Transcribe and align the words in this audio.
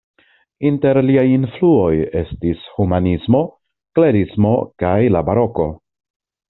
Inter 0.69 0.99
liaj 1.09 1.25
influoj 1.33 1.91
estis 2.23 2.65
humanismo, 2.79 3.45
klerismo 3.99 4.59
kaj 4.85 4.99
la 5.17 5.27
Baroko. 5.31 5.73